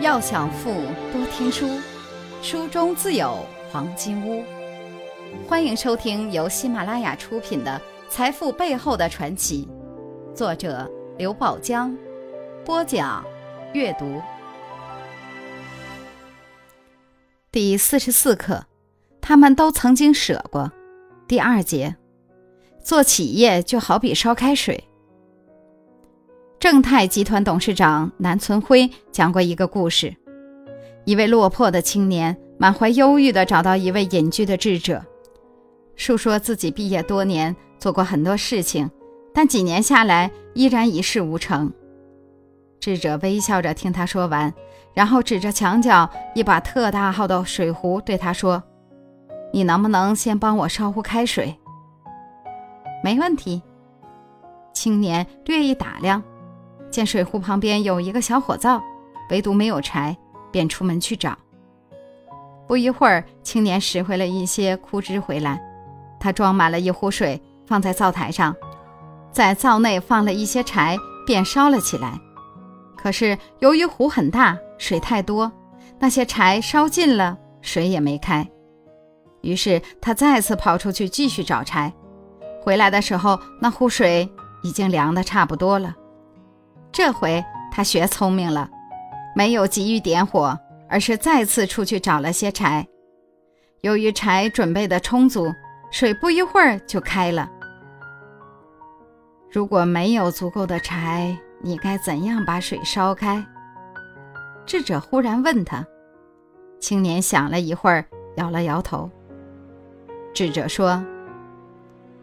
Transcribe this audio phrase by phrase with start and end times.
[0.00, 0.72] 要想富，
[1.12, 1.80] 多听书，
[2.42, 4.44] 书中自有黄金屋。
[5.48, 9.68] 欢迎收听由喜马拉雅出品的《财富背后的传奇》，
[10.34, 11.96] 作者刘宝江，
[12.64, 13.24] 播讲
[13.72, 14.20] 阅读。
[17.52, 18.66] 第四十四课，
[19.20, 20.70] 他们都曾经舍过。
[21.28, 21.94] 第二节，
[22.82, 24.82] 做企业就好比烧开水。
[26.64, 30.16] 正泰集团董事长南存辉讲过一个故事：
[31.04, 35.04] 一位落魄的青年满怀忧郁地找到一位隐居的智者，
[35.94, 38.90] 述说自己毕业多年，做过很多事情，
[39.34, 41.70] 但几年下来依然一事无成。
[42.80, 44.50] 智者微笑着听他说完，
[44.94, 48.62] 然后指着墙角一把特大号的水壶对他说
[49.52, 51.54] ：“你能不能先帮我烧壶开水
[53.04, 53.60] ？”“没问题。”
[54.72, 56.22] 青年略一打量。
[56.94, 58.80] 见水壶旁边有一个小火灶，
[59.28, 60.16] 唯独没有柴，
[60.52, 61.36] 便出门去找。
[62.68, 65.60] 不一会儿，青年拾回了一些枯枝回来，
[66.20, 68.54] 他装满了一壶水，放在灶台上，
[69.32, 70.96] 在灶内放了一些柴，
[71.26, 72.16] 便烧了起来。
[72.96, 75.50] 可是由于壶很大，水太多，
[75.98, 78.48] 那些柴烧尽了，水也没开。
[79.40, 81.92] 于是他再次跑出去继续找柴，
[82.62, 84.30] 回来的时候，那壶水
[84.62, 85.92] 已经凉得差不多了。
[86.94, 88.70] 这回他学聪明了，
[89.34, 90.56] 没有急于点火，
[90.88, 92.86] 而是再次出去找了些柴。
[93.80, 95.52] 由于柴准备的充足，
[95.90, 97.50] 水不一会儿就开了。
[99.50, 103.44] 如果没有足够的柴，你该怎样把水烧开？
[104.64, 105.84] 智者忽然问他。
[106.78, 108.04] 青年想了一会儿，
[108.36, 109.10] 摇了摇头。
[110.32, 111.04] 智者说：“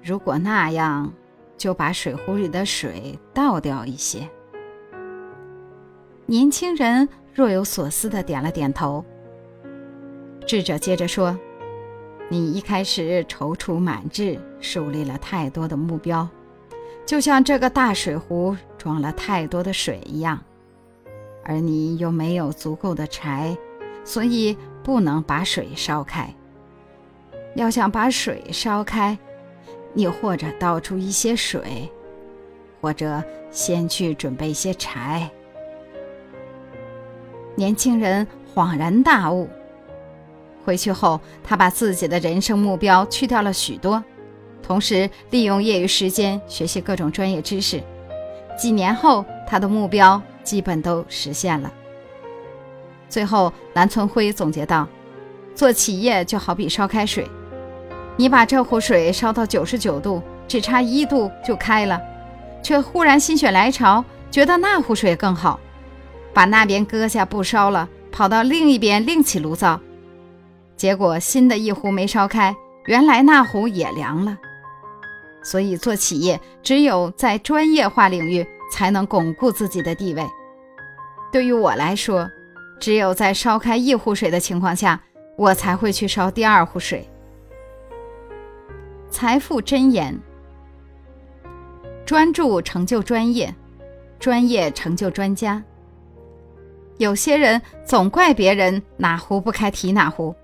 [0.00, 1.12] 如果那样，
[1.58, 4.28] 就把水壶里的水倒掉一些。”
[6.30, 9.04] 年轻人若有所思地点了点头。
[10.46, 11.36] 智者接着说
[12.30, 16.28] ：“你一开始踌躇满志，树立了太多的目标，
[17.04, 20.40] 就像这个大水壶装了太多的水一样，
[21.42, 23.58] 而你又没有足够的柴，
[24.04, 26.32] 所以不能把水烧开。
[27.56, 29.18] 要想把水烧开，
[29.94, 31.90] 你或者倒出一些水，
[32.80, 35.28] 或者先去准备些柴。”
[37.60, 39.46] 年轻人恍然大悟。
[40.64, 44.02] 回去后，他把自己的人生目标去掉了许多，
[44.62, 47.82] 同时利用业余时间学习各种专业知识。
[48.58, 51.70] 几年后，他的目标基本都实现了。
[53.10, 54.88] 最后，南存辉总结道
[55.54, 57.28] ：“做企业就好比烧开水，
[58.16, 62.00] 你把这壶水烧到九十九度，只差一度就开了，
[62.62, 65.60] 却忽然心血来潮，觉得那壶水更好。”
[66.32, 69.80] 把那边搁下不烧了，跑到另一边另起炉灶，
[70.76, 72.54] 结果新的一壶没烧开，
[72.86, 74.38] 原来那壶也凉了。
[75.42, 80.24] 所以做企业，只有在专业化领域才能巩固自己的地位。
[81.32, 82.28] 对于我来说，
[82.78, 85.00] 只有在烧开一壶水的情况下，
[85.36, 87.08] 我才会去烧第二壶水。
[89.10, 90.18] 财富箴言：
[92.04, 93.54] 专注成就专业，
[94.18, 95.62] 专业成就专家。
[97.00, 100.34] 有些人总怪别人哪壶不开提哪壶，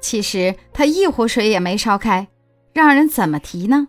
[0.00, 2.26] 其实他一壶水也没烧开，
[2.72, 3.86] 让人怎么提呢？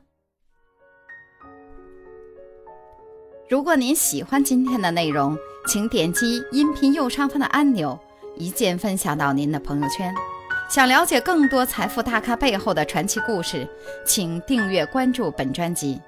[3.49, 7.99] 如果您喜欢今天的内容，请点击音频右上方的按钮，
[8.35, 10.13] 一键分享到您的朋友圈。
[10.69, 13.67] 想了解更多财富大咖背后的传奇故事，
[14.05, 15.99] 请订阅关注本专辑。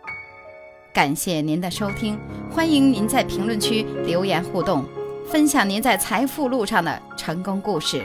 [0.93, 2.19] 感谢您的收听，
[2.51, 4.85] 欢迎您在评论区留言互动。
[5.29, 8.03] 分享您在财富路上的成功故事。